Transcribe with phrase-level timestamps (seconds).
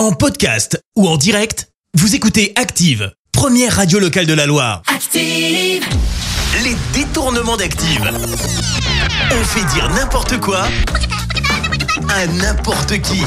[0.00, 4.80] En podcast ou en direct, vous écoutez Active, première radio locale de la Loire.
[4.86, 5.84] Active.
[6.64, 8.10] Les détournements d'Active.
[9.30, 10.62] On fait dire n'importe quoi
[12.08, 13.20] à n'importe qui.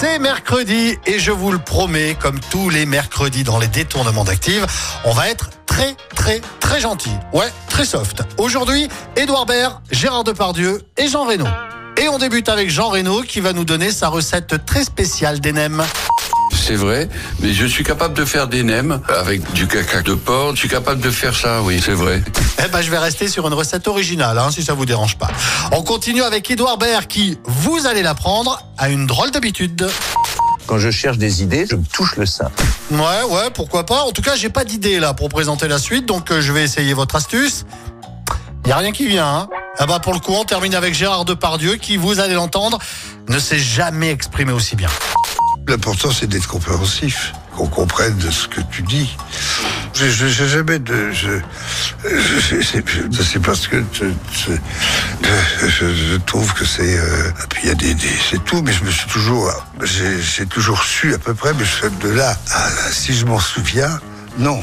[0.00, 4.64] C'est mercredi et je vous le promets, comme tous les mercredis dans les détournements d'Active,
[5.04, 7.10] on va être très très très gentil.
[7.32, 8.22] Ouais, très soft.
[8.38, 8.86] Aujourd'hui,
[9.16, 11.46] Édouard Baird, Gérard Depardieu et Jean Reno.
[11.96, 15.52] Et on débute avec Jean Reno qui va nous donner sa recette très spéciale des
[15.52, 15.82] nems.
[16.52, 17.08] C'est vrai,
[17.40, 20.52] mais je suis capable de faire des nems avec du caca de porc.
[20.52, 22.22] Je suis capable de faire ça, oui, c'est vrai.
[22.64, 25.28] Eh ben, je vais rester sur une recette originale, hein, si ça vous dérange pas.
[25.72, 29.88] On continue avec Édouard Baird qui, vous allez l'apprendre, a une drôle d'habitude.
[30.66, 32.50] Quand je cherche des idées, je me touche le sein.
[32.90, 32.98] Ouais,
[33.28, 34.02] ouais, pourquoi pas.
[34.02, 36.62] En tout cas, j'ai pas d'idée là pour présenter la suite, donc euh, je vais
[36.62, 37.64] essayer votre astuce.
[38.66, 39.48] Y a rien qui vient, hein.
[39.78, 42.78] Ah bah pour le coup, on termine avec Gérard Depardieu qui, vous allez l'entendre,
[43.28, 44.90] ne s'est jamais exprimé aussi bien.
[45.66, 49.16] L'important, c'est d'être compréhensif, qu'on comprenne ce que tu dis.
[49.94, 51.10] Je je- j'ai jamais de.
[51.12, 51.30] Je,
[52.04, 53.82] je, c'est- je sais pas ce que.
[53.92, 54.50] je,
[55.68, 56.98] je trouve que c'est.
[56.98, 57.94] euh, puis il y a des.
[57.94, 59.50] des- c'est tout, mais je me suis toujours.
[59.82, 62.68] J'ai toujours su à peu près, mais je, de là à.
[62.90, 64.00] Si je m'en souviens,
[64.38, 64.62] non.